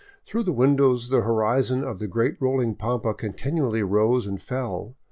[0.25, 4.95] Through the windows the horizon of the great rolling pampa continually rose and fell.